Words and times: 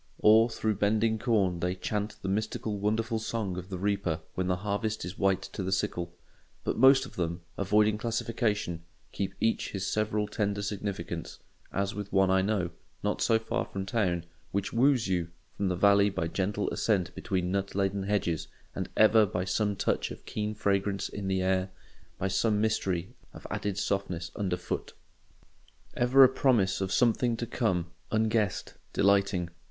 Or 0.17 0.49
through 0.49 0.77
bending 0.77 1.19
corn 1.19 1.59
they 1.59 1.75
chant 1.75 2.15
the 2.23 2.27
mystical 2.27 2.79
wonderful 2.79 3.19
song 3.19 3.55
of 3.55 3.69
the 3.69 3.77
reaper 3.77 4.21
when 4.33 4.47
the 4.47 4.55
harvest 4.65 5.05
is 5.05 5.15
white 5.15 5.43
to 5.53 5.61
the 5.61 5.71
sickle. 5.71 6.11
But 6.63 6.75
most 6.75 7.05
of 7.05 7.17
them, 7.17 7.41
avoiding 7.55 7.99
classification, 7.99 8.81
keep 9.11 9.35
each 9.39 9.73
his 9.73 9.85
several 9.85 10.27
tender 10.27 10.63
significance; 10.63 11.37
as 11.71 11.93
with 11.93 12.11
one 12.11 12.31
I 12.31 12.41
know, 12.41 12.71
not 13.03 13.21
so 13.21 13.37
far 13.37 13.63
from 13.63 13.85
town, 13.85 14.25
which 14.51 14.73
woos 14.73 15.07
you 15.07 15.27
from 15.55 15.67
the 15.67 15.75
valley 15.75 16.09
by 16.09 16.27
gentle 16.27 16.67
ascent 16.71 17.13
between 17.13 17.51
nut 17.51 17.75
laden 17.75 18.01
hedges, 18.01 18.47
and 18.73 18.89
ever 18.97 19.27
by 19.27 19.45
some 19.45 19.75
touch 19.75 20.09
of 20.09 20.25
keen 20.25 20.55
fragrance 20.55 21.09
in 21.09 21.27
the 21.27 21.43
air, 21.43 21.69
by 22.17 22.27
some 22.27 22.59
mystery 22.59 23.13
of 23.35 23.45
added 23.51 23.77
softness 23.77 24.31
under 24.35 24.57
foot—ever 24.57 26.23
a 26.23 26.27
promise 26.29 26.81
of 26.81 26.91
something 26.91 27.37
to 27.37 27.45
come, 27.45 27.91
unguessed, 28.09 28.73
delighting. 28.93 29.51